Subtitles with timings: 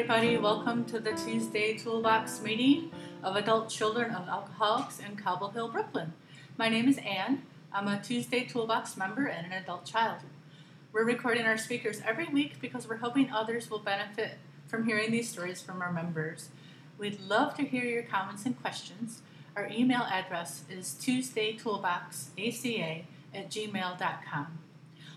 [0.00, 0.38] Everybody.
[0.38, 2.90] Welcome to the Tuesday Toolbox meeting
[3.22, 6.14] of adult children of alcoholics in Cobble Hill, Brooklyn.
[6.56, 7.42] My name is Anne.
[7.70, 10.20] I'm a Tuesday Toolbox member and an adult child.
[10.90, 15.28] We're recording our speakers every week because we're hoping others will benefit from hearing these
[15.28, 16.48] stories from our members.
[16.96, 19.20] We'd love to hear your comments and questions.
[19.54, 24.58] Our email address is tuesdaytoolboxaca at gmail.com.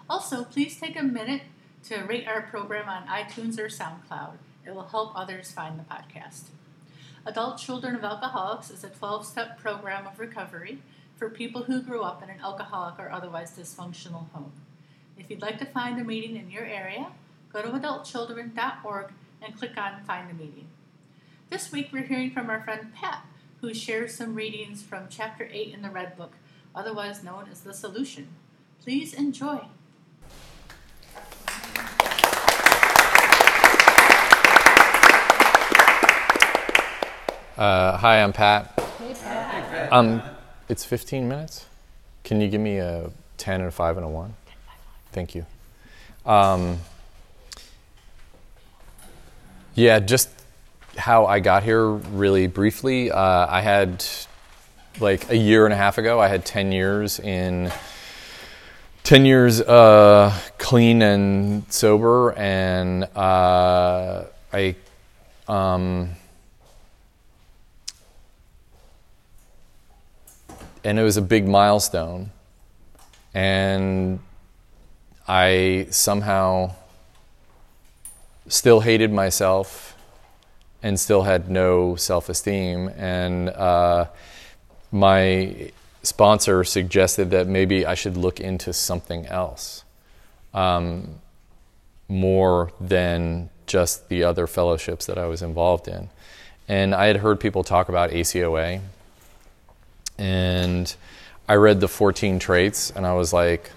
[0.09, 1.43] Also, please take a minute
[1.85, 4.39] to rate our program on iTunes or SoundCloud.
[4.65, 6.45] It will help others find the podcast.
[7.25, 10.79] Adult Children of Alcoholics is a 12 step program of recovery
[11.15, 14.51] for people who grew up in an alcoholic or otherwise dysfunctional home.
[15.17, 17.07] If you'd like to find a meeting in your area,
[17.51, 20.67] go to adultchildren.org and click on Find a Meeting.
[21.49, 23.25] This week we're hearing from our friend Pat,
[23.61, 26.33] who shares some readings from Chapter 8 in the Red Book,
[26.73, 28.29] otherwise known as The Solution.
[28.81, 29.61] Please enjoy.
[37.55, 38.73] Uh, hi, I'm Pat.
[38.97, 39.93] Hey, Pat.
[39.93, 40.23] Um,
[40.69, 41.67] it's 15 minutes.
[42.23, 44.33] Can you give me a 10 and a 5 and a 1?
[45.11, 45.45] Thank you.
[46.25, 46.79] Um,
[49.75, 50.29] yeah, just
[50.97, 53.11] how I got here really briefly.
[53.11, 54.03] Uh, I had,
[54.99, 57.71] like, a year and a half ago, I had 10 years in.
[59.03, 64.75] 10 years uh, clean and sober, and uh, I.
[65.47, 66.15] Um,
[70.83, 72.31] and it was a big milestone.
[73.33, 74.19] And
[75.27, 76.73] I somehow
[78.47, 79.95] still hated myself
[80.81, 82.89] and still had no self esteem.
[82.89, 84.07] And uh,
[84.91, 85.71] my
[86.03, 89.85] sponsor suggested that maybe I should look into something else
[90.53, 91.15] um,
[92.09, 96.09] more than just the other fellowships that I was involved in.
[96.67, 98.81] And I had heard people talk about ACOA
[100.17, 100.93] and
[101.47, 103.71] I read the 14 traits, and I was like,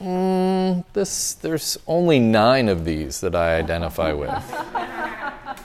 [0.00, 4.30] mm, this, there's only nine of these that I identify with.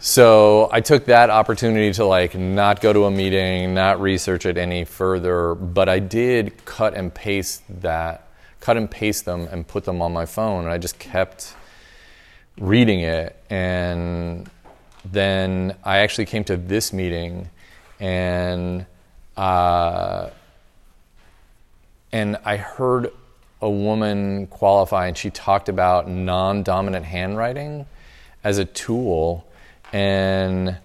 [0.00, 4.58] so I took that opportunity to like not go to a meeting, not research it
[4.58, 8.28] any further, but I did cut and paste that,
[8.60, 11.54] cut and paste them and put them on my phone, and I just kept
[12.58, 13.36] reading it.
[13.50, 14.48] And
[15.04, 17.50] then I actually came to this meeting
[18.02, 18.84] and
[19.36, 20.28] uh,
[22.10, 23.12] and I heard
[23.62, 27.86] a woman qualify, and she talked about non-dominant handwriting
[28.42, 29.46] as a tool,
[29.92, 30.76] and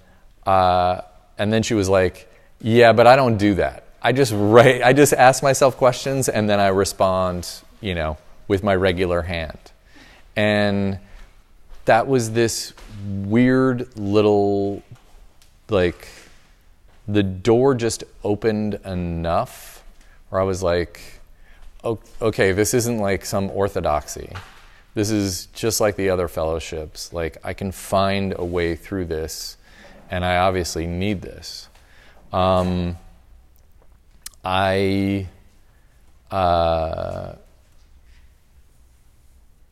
[0.46, 1.02] uh,
[1.40, 3.86] and then she was like, "Yeah, but I don't do that.
[4.02, 4.84] I just write.
[4.84, 7.50] I just ask myself questions, and then I respond,
[7.82, 8.18] you know,
[8.48, 9.60] with my regular hand."
[10.36, 11.00] And
[11.86, 12.74] that was this
[13.26, 14.84] weird little,
[15.68, 16.08] like
[17.08, 19.84] the door just opened enough
[20.30, 21.00] where I was like,
[21.84, 24.34] okay, this isn't like some orthodoxy.
[24.94, 27.14] This is just like the other fellowships.
[27.14, 29.58] Like, I can find a way through this,
[30.10, 31.70] and I obviously need this.
[32.34, 32.98] Um,
[34.44, 35.28] I.
[36.30, 37.36] Uh,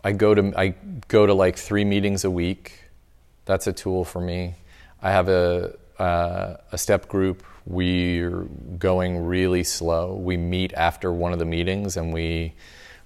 [0.05, 0.75] I go to I
[1.07, 2.73] go to like three meetings a week.
[3.45, 4.53] That's a tool for me.
[5.01, 7.43] I have a uh, a step group.
[7.65, 8.47] We're
[8.77, 10.15] going really slow.
[10.15, 12.53] We meet after one of the meetings and we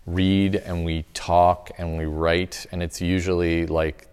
[0.05, 4.07] read and we talk and we write, and it's usually like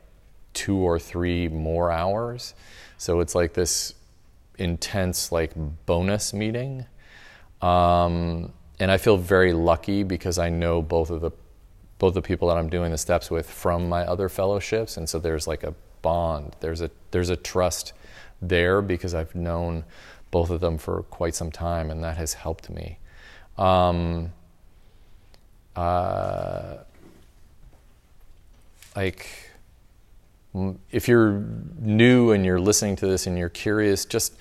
[0.53, 2.55] two or three more hours.
[2.99, 3.95] So it's like this
[4.59, 5.53] intense, like
[5.87, 6.87] bonus meeting.
[7.61, 11.31] Um, and I feel very lucky because I know both of the
[11.99, 15.19] both the people that I'm doing the steps with from my other fellowships, and so
[15.19, 16.55] there's like a bond.
[16.61, 17.95] There's a there's a trust
[18.41, 19.85] there because I've known
[20.31, 22.99] both of them for quite some time, and that has helped me.
[23.57, 24.33] Um,
[25.75, 26.79] uh,
[28.95, 29.51] like,
[30.91, 31.45] if you're
[31.79, 34.35] new and you're listening to this and you're curious, just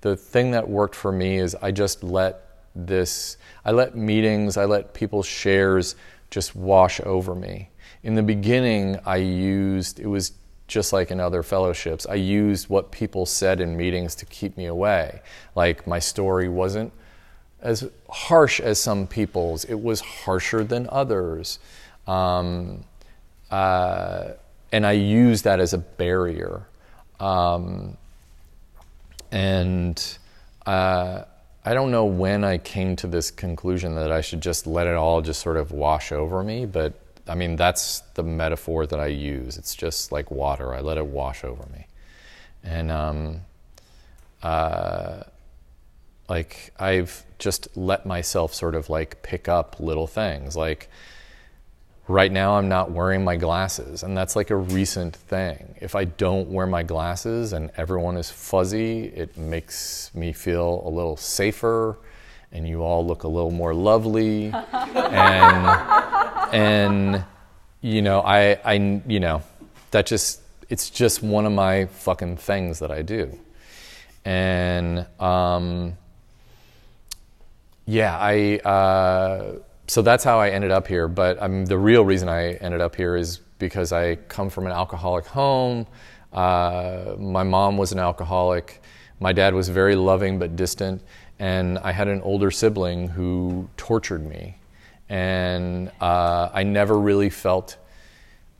[0.00, 4.64] the thing that worked for me is I just let this, I let meetings, I
[4.64, 5.96] let people's shares
[6.30, 7.70] just wash over me.
[8.02, 10.32] In the beginning, I used, it was
[10.70, 14.66] just like in other fellowships, I used what people said in meetings to keep me
[14.66, 15.20] away.
[15.54, 16.92] Like my story wasn't
[17.60, 21.58] as harsh as some people's, it was harsher than others.
[22.06, 22.84] Um,
[23.50, 24.30] uh,
[24.72, 26.62] and I used that as a barrier.
[27.18, 27.96] Um,
[29.32, 30.18] and
[30.66, 31.24] uh,
[31.64, 34.94] I don't know when I came to this conclusion that I should just let it
[34.94, 36.94] all just sort of wash over me, but
[37.30, 39.56] I mean, that's the metaphor that I use.
[39.56, 40.74] It's just like water.
[40.74, 41.86] I let it wash over me.
[42.64, 43.40] And, um,
[44.42, 45.22] uh,
[46.28, 50.56] like, I've just let myself sort of like pick up little things.
[50.56, 50.90] Like,
[52.08, 55.76] right now, I'm not wearing my glasses, and that's like a recent thing.
[55.80, 60.90] If I don't wear my glasses and everyone is fuzzy, it makes me feel a
[60.90, 61.96] little safer
[62.52, 66.19] and you all look a little more lovely and
[66.52, 67.24] and
[67.80, 69.42] you know I I you know
[69.90, 73.38] that just it's just one of my fucking things that I do.
[74.24, 75.96] And um,
[77.86, 79.58] yeah I uh,
[79.90, 81.08] so that's how I ended up here.
[81.08, 84.72] But um, the real reason I ended up here is because I come from an
[84.72, 85.86] alcoholic home.
[86.32, 88.80] Uh, my mom was an alcoholic.
[89.18, 91.02] My dad was very loving but distant.
[91.40, 94.56] And I had an older sibling who tortured me,
[95.10, 97.76] and uh, I never really felt.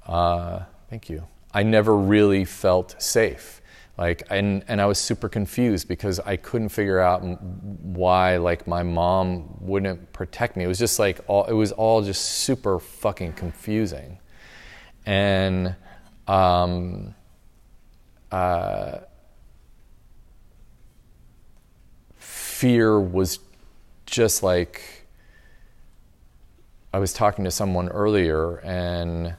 [0.06, 1.24] Uh, thank you.
[1.54, 3.62] I never really felt safe.
[3.96, 8.82] Like, and, and I was super confused because I couldn't figure out why, like, my
[8.82, 10.64] mom wouldn't protect me.
[10.64, 14.18] It was just like, all, it was all just super fucking confusing.
[15.06, 15.76] And,
[16.26, 17.14] um,
[18.32, 19.00] uh,
[22.16, 23.38] fear was
[24.06, 24.99] just like
[26.92, 29.34] I was talking to someone earlier, and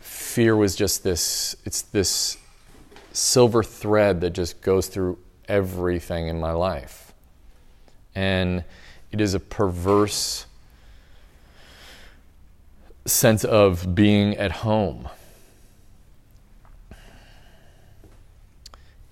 [0.00, 2.36] fear was just this it's this
[3.12, 5.18] silver thread that just goes through
[5.48, 7.12] everything in my life.
[8.14, 8.64] And
[9.10, 10.46] it is a perverse
[13.06, 15.08] sense of being at home.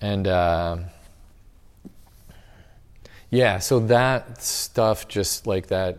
[0.01, 0.77] And uh,
[3.29, 5.97] yeah, so that stuff, just like that,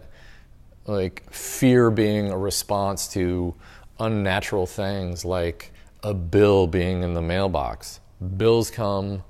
[0.87, 3.55] like fear being a response to
[3.99, 5.73] unnatural things like
[6.03, 8.01] a bill being in the mailbox.
[8.37, 9.23] Bills come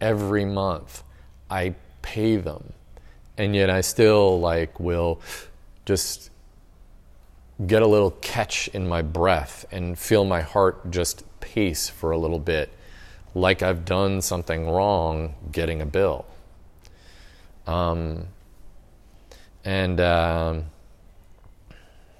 [0.00, 1.02] every month.
[1.50, 2.72] I pay them.
[3.38, 5.20] And yet I still like will
[5.86, 6.30] just
[7.66, 12.18] get a little catch in my breath and feel my heart just pace for a
[12.18, 12.70] little bit
[13.34, 16.24] like I've done something wrong getting a bill.
[17.66, 18.28] Um,
[19.64, 20.64] and um,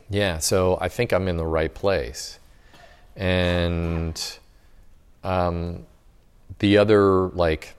[0.08, 2.38] yeah, so I think I'm in the right place.
[3.16, 4.20] And
[5.22, 5.86] um,
[6.58, 7.74] the other, like,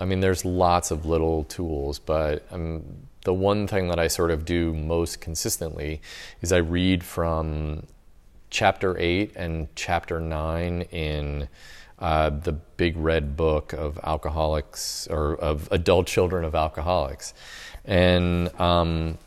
[0.00, 2.82] I mean, there's lots of little tools, but um,
[3.24, 6.00] the one thing that I sort of do most consistently
[6.40, 7.86] is I read from
[8.50, 11.48] chapter 8 and chapter 9 in
[12.02, 17.32] uh, the big red book of alcoholics or of adult children of alcoholics.
[17.84, 19.18] And um,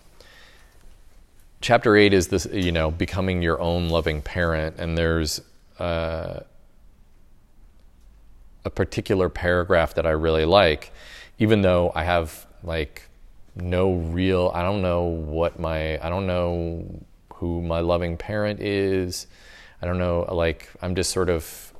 [1.61, 4.75] chapter eight is this, you know, becoming your own loving parent.
[4.77, 5.41] And there's
[5.79, 6.41] uh,
[8.65, 10.91] a particular paragraph that I really like,
[11.39, 13.07] even though I have like
[13.55, 17.05] no real, I don't know what my, I don't know
[17.35, 19.27] who my loving parent is.
[19.81, 21.71] I don't know, like, I'm just sort of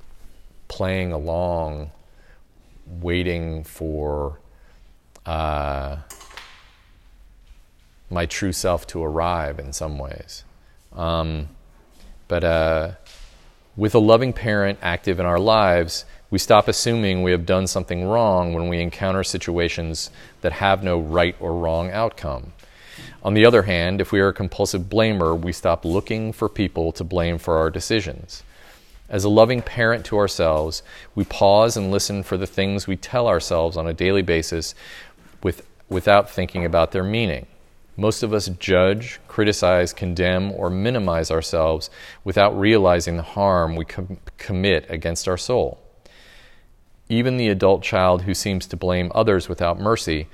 [0.67, 1.91] playing along,
[2.86, 4.39] waiting for
[5.25, 5.98] uh,
[8.10, 10.43] my true self to arrive in some ways.
[10.93, 11.50] Um,
[12.27, 12.91] but uh,
[13.75, 18.05] with a loving parent active in our lives, we stop assuming we have done something
[18.05, 20.10] wrong when we encounter situations
[20.41, 22.53] that have no right or wrong outcome.
[23.24, 26.91] On the other hand, if we are a compulsive blamer, we stop looking for people
[26.93, 28.43] to blame for our decisions.
[29.07, 30.81] As a loving parent to ourselves,
[31.13, 34.74] we pause and listen for the things we tell ourselves on a daily basis
[35.43, 37.45] with, without thinking about their meaning.
[37.97, 41.89] Most of us judge, criticize, condemn, or minimize ourselves
[42.24, 45.79] without realizing the harm we com- commit against our soul.
[47.07, 50.27] Even the adult child who seems to blame others without mercy,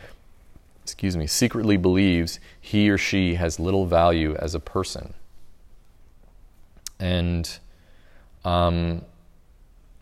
[0.82, 5.14] excuse me, secretly believes he or she has little value as a person.
[7.00, 7.60] And
[8.46, 9.02] um,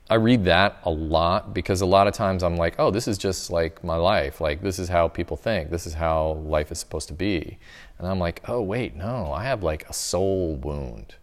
[0.10, 3.18] I read that a lot because a lot of times I'm like, oh, this is
[3.18, 4.42] just like my life.
[4.42, 5.70] Like, this is how people think.
[5.70, 7.60] This is how life is supposed to be.
[8.00, 11.16] And I'm like, oh, wait, no, I have like a soul wound.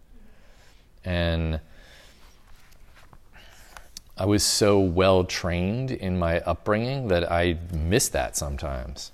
[1.03, 1.59] And
[4.17, 9.11] I was so well trained in my upbringing that I miss that sometimes.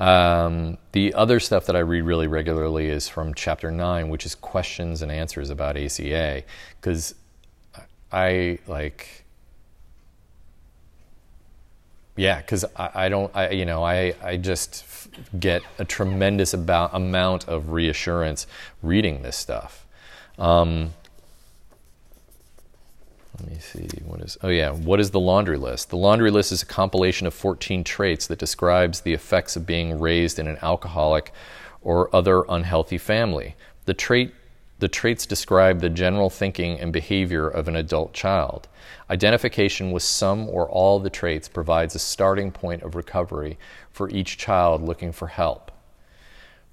[0.00, 4.34] Um, the other stuff that I read really regularly is from chapter nine, which is
[4.34, 6.42] questions and answers about ACA,
[6.80, 7.14] because
[8.12, 9.24] I like.
[12.16, 14.84] yeah, because I, I, don't, I, you know, I, I just
[15.38, 18.46] get a tremendous about, amount of reassurance
[18.82, 19.86] reading this stuff.
[20.38, 20.92] Um,
[23.40, 25.90] let me see, what is, oh yeah, what is the laundry list?
[25.90, 29.98] The laundry list is a compilation of 14 traits that describes the effects of being
[29.98, 31.32] raised in an alcoholic
[31.80, 33.56] or other unhealthy family.
[33.86, 34.34] The trait
[34.80, 38.66] the traits describe the general thinking and behavior of an adult child.
[39.10, 43.58] Identification with some or all the traits provides a starting point of recovery
[43.92, 45.70] for each child looking for help.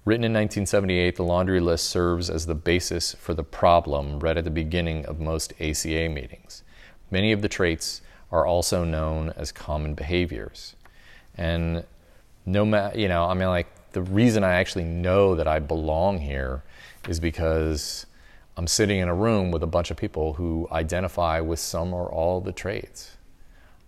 [0.07, 4.45] Written in 1978, the laundry list serves as the basis for the problem read at
[4.45, 6.63] the beginning of most ACA meetings.
[7.11, 7.99] Many of the traits
[8.31, 10.77] are also known as common behaviors.
[11.35, 11.83] And
[12.45, 16.19] no matter, you know, I mean, like, the reason I actually know that I belong
[16.19, 16.63] here
[17.09, 18.05] is because
[18.55, 22.09] I'm sitting in a room with a bunch of people who identify with some or
[22.09, 23.17] all the traits.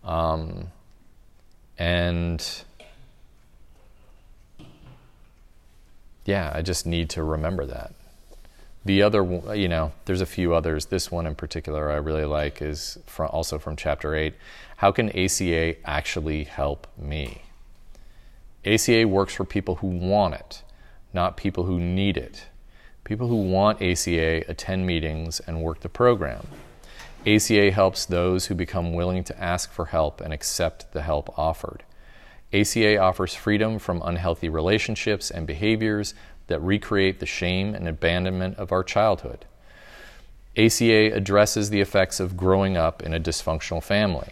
[0.04, 0.68] Um,
[1.78, 2.46] and
[6.26, 7.94] yeah, I just need to remember that.
[8.86, 9.24] The other,
[9.54, 10.86] you know, there's a few others.
[10.86, 14.34] This one in particular I really like is from, also from chapter 8.
[14.78, 17.42] How can ACA actually help me?
[18.66, 20.64] ACA works for people who want it,
[21.14, 22.48] not people who need it.
[23.04, 26.48] People who want ACA attend meetings and work the program.
[27.26, 31.84] ACA helps those who become willing to ask for help and accept the help offered.
[32.54, 36.14] ACA offers freedom from unhealthy relationships and behaviors
[36.48, 39.46] that recreate the shame and abandonment of our childhood.
[40.58, 44.30] ACA addresses the effects of growing up in a dysfunctional family.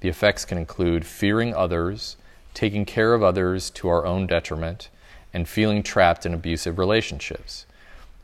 [0.00, 2.16] The effects can include fearing others,
[2.54, 4.88] taking care of others to our own detriment,
[5.32, 7.66] and feeling trapped in abusive relationships.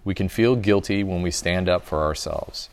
[0.05, 2.71] We can feel guilty when we stand up for ourselves.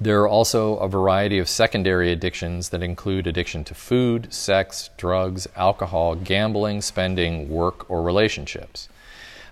[0.00, 5.46] There are also a variety of secondary addictions that include addiction to food, sex, drugs,
[5.54, 8.88] alcohol, gambling, spending, work, or relationships.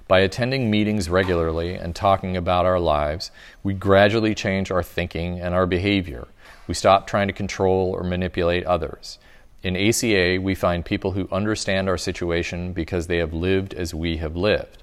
[0.09, 3.31] By attending meetings regularly and talking about our lives,
[3.63, 6.27] we gradually change our thinking and our behavior.
[6.67, 9.19] We stop trying to control or manipulate others.
[9.63, 14.17] In ACA, we find people who understand our situation because they have lived as we
[14.17, 14.83] have lived.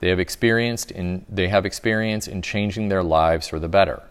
[0.00, 4.02] They have experienced in they have experience in changing their lives for the better.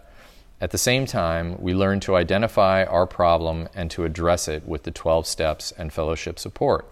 [0.60, 4.84] At the same time, we learn to identify our problem and to address it with
[4.84, 6.88] the 12 steps and fellowship support.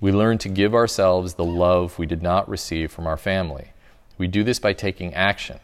[0.00, 3.72] We learn to give ourselves the love we did not receive from our family.
[4.16, 5.58] We do this by taking action.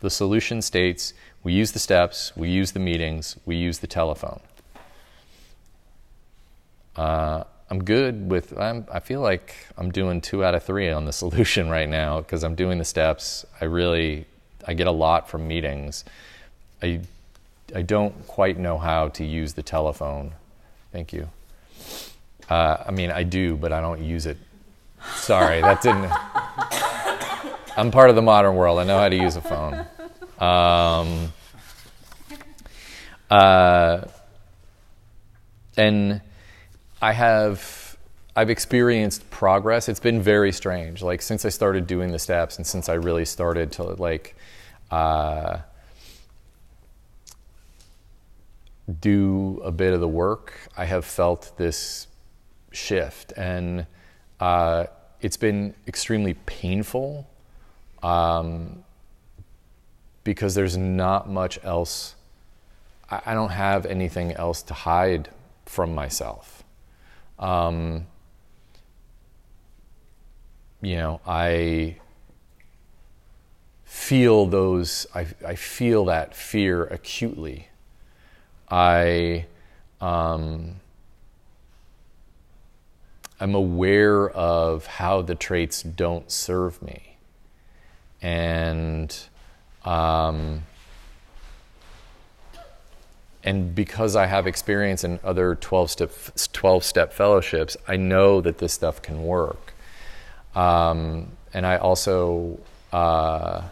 [0.00, 4.40] The solution states we use the steps, we use the meetings, we use the telephone.
[6.96, 8.58] Uh, I'm good with.
[8.58, 12.20] I'm, I feel like I'm doing two out of three on the solution right now
[12.20, 13.44] because I'm doing the steps.
[13.60, 14.26] I really,
[14.66, 16.04] I get a lot from meetings.
[16.82, 17.00] I,
[17.74, 20.32] I don't quite know how to use the telephone.
[20.92, 21.28] Thank you.
[22.48, 24.36] Uh, I mean, I do, but I don't use it.
[25.16, 26.10] Sorry, that didn't.
[27.76, 28.78] I'm part of the modern world.
[28.78, 29.86] I know how to use a phone.
[30.38, 31.32] Um,
[33.30, 34.06] uh,
[35.76, 36.20] and
[37.00, 37.96] I have
[38.36, 39.88] I've experienced progress.
[39.88, 41.02] It's been very strange.
[41.02, 44.34] Like since I started doing the steps and since I really started to like
[44.90, 45.58] uh,
[49.00, 52.08] do a bit of the work, I have felt this
[52.70, 53.86] shift, and
[54.40, 54.86] uh,
[55.20, 57.28] it's been extremely painful
[58.02, 58.84] um,
[60.22, 62.14] because there's not much else.
[63.10, 65.30] I, I don't have anything else to hide
[65.64, 66.62] from myself.
[67.38, 68.06] Um,
[70.82, 71.96] you know, I
[73.84, 77.68] feel those, I, I feel that fear acutely.
[78.74, 79.46] I,
[80.00, 80.80] um,
[83.38, 87.16] I'm aware of how the traits don't serve me.
[88.20, 89.16] And,
[89.84, 90.64] um,
[93.44, 96.12] and because I have experience in other 12 step,
[96.52, 99.72] 12 step fellowships, I know that this stuff can work.
[100.56, 102.58] Um, and I also,
[102.92, 103.62] uh,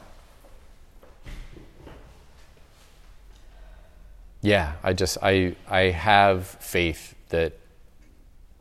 [4.42, 7.54] yeah, I just, I, I have faith that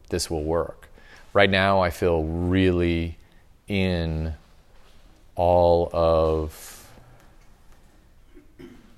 [0.10, 0.90] this will work.
[1.34, 3.18] Right now, I feel really
[3.68, 4.34] in
[5.36, 6.68] all of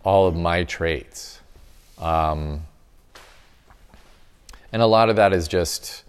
[0.03, 1.39] all of my traits
[2.03, 2.63] um,
[4.73, 6.03] and a lot of that is just,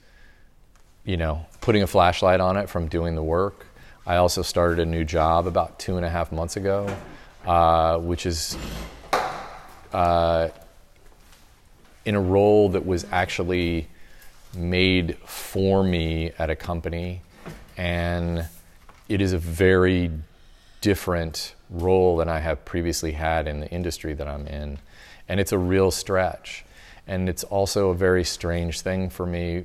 [1.04, 3.66] you know, putting a flashlight on it from doing the work.
[4.06, 6.94] I also started a new job about two and a half months ago,
[7.46, 8.56] uh, which is
[9.92, 10.48] uh,
[12.04, 13.88] in a role that was actually
[14.56, 17.22] made for me at a company.
[17.76, 18.46] And
[19.08, 20.10] it is a very
[20.80, 24.78] different role than I have previously had in the industry that I'm in.
[25.28, 26.64] And it's a real stretch.
[27.06, 29.64] And it's also a very strange thing for me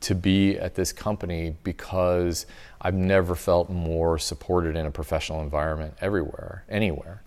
[0.00, 2.46] to be at this company because
[2.80, 7.22] I've never felt more supported in a professional environment everywhere, anywhere.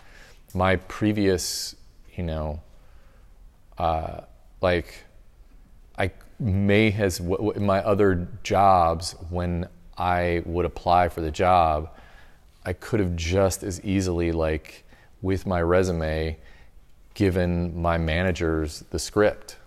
[0.54, 1.76] My previous,
[2.16, 2.62] you know,
[3.78, 4.22] uh,
[4.62, 5.04] like,
[5.98, 9.68] I may has in my other jobs when
[9.98, 11.90] I would apply for the job,
[12.66, 14.84] I could have just as easily, like,
[15.22, 16.38] with my resume,
[17.14, 19.58] given my managers the script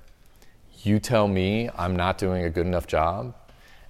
[0.83, 3.35] you tell me I'm not doing a good enough job,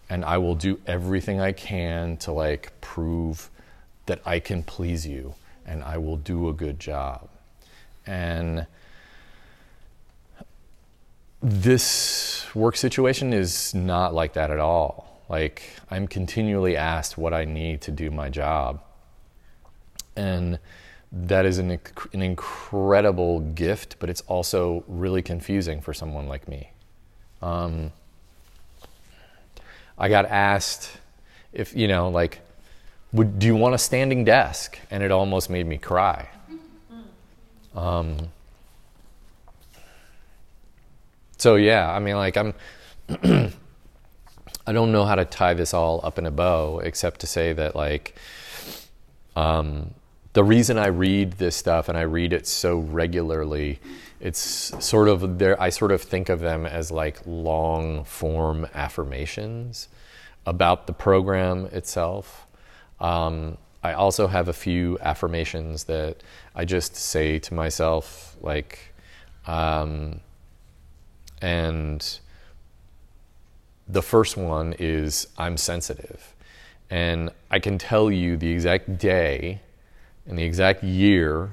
[0.08, 3.50] and I will do everything I can to like prove
[4.06, 5.34] that I can please you
[5.66, 7.28] and I will do a good job.
[8.06, 8.66] And
[11.42, 15.22] this work situation is not like that at all.
[15.28, 18.82] Like, I'm continually asked what I need to do my job.
[20.16, 20.58] And
[21.12, 21.78] that is an,
[22.12, 26.70] an incredible gift, but it's also really confusing for someone like me.
[27.40, 27.92] Um,
[29.96, 30.90] I got asked
[31.52, 32.40] if, you know, like,
[33.12, 34.78] would, do you want a standing desk?
[34.90, 36.28] And it almost made me cry.
[37.74, 38.16] Um,
[41.38, 42.54] so, yeah, I mean, like, I'm.
[44.66, 47.54] I don't know how to tie this all up in a bow, except to say
[47.54, 48.14] that, like,
[49.34, 49.94] um,
[50.34, 53.80] the reason I read this stuff and I read it so regularly
[54.20, 54.40] it's
[54.84, 59.88] sort of there i sort of think of them as like long form affirmations
[60.46, 62.46] about the program itself
[63.00, 66.22] um, i also have a few affirmations that
[66.54, 68.94] i just say to myself like
[69.46, 70.20] um,
[71.40, 72.18] and
[73.88, 76.34] the first one is i'm sensitive
[76.90, 79.60] and i can tell you the exact day
[80.26, 81.50] and the exact year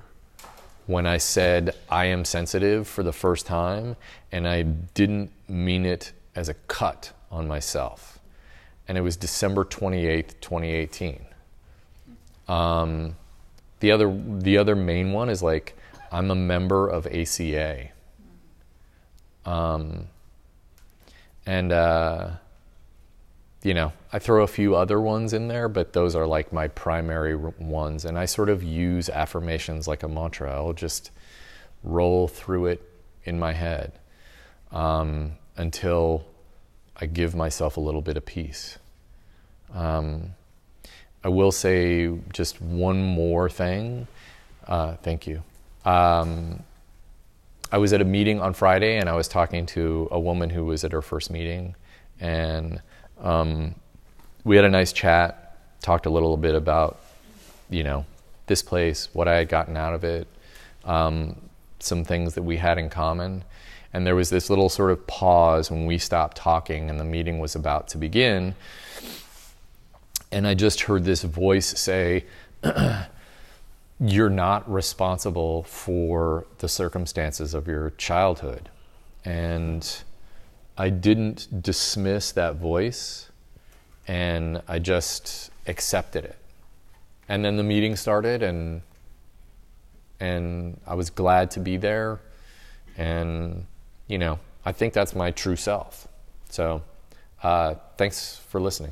[0.88, 3.96] when I said I am sensitive for the first time,
[4.32, 8.20] and I didn't mean it as a cut on myself.
[8.88, 11.26] And it was December 28th, 2018.
[12.48, 13.16] Um,
[13.80, 15.76] the other the other main one is like
[16.12, 17.90] I'm a member of ACA.
[19.46, 20.08] Um,
[21.46, 22.32] and uh,
[23.66, 26.68] you know, I throw a few other ones in there, but those are like my
[26.68, 28.06] primary ones.
[28.06, 30.54] And I sort of use affirmations like a mantra.
[30.54, 31.10] I'll just
[31.84, 32.88] roll through it
[33.24, 33.94] in my head
[34.72, 36.26] um, until
[36.96, 38.78] I give myself a little bit of peace.
[39.74, 40.36] Um,
[41.24, 44.08] I will say just one more thing.
[44.68, 45.42] Uh, thank you.
[45.86, 46.62] Um,
[47.72, 50.66] I was at a meeting on Friday and I was talking to a woman who
[50.66, 51.76] was at her first meeting.
[52.20, 52.82] And
[53.20, 53.76] um,
[54.44, 57.00] we had a nice chat, talked a little bit about,
[57.70, 58.06] you know,
[58.48, 60.28] this place, what I had gotten out of it,
[60.84, 61.36] um,
[61.80, 63.44] some things that we had in common.
[63.92, 67.40] And there was this little sort of pause when we stopped talking and the meeting
[67.40, 68.56] was about to begin.
[70.32, 72.26] And I just heard this voice say,
[74.00, 78.70] You're not responsible for the circumstances of your childhood.
[79.24, 80.04] And
[80.78, 83.30] I didn't dismiss that voice
[84.08, 86.38] and I just accepted it.
[87.30, 88.82] And then the meeting started and
[90.20, 92.20] and I was glad to be there
[92.98, 93.66] and
[94.08, 96.08] you know, I think that's my true self.
[96.50, 96.82] So,
[97.42, 98.92] uh, thanks for listening.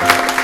[0.00, 0.37] Thank.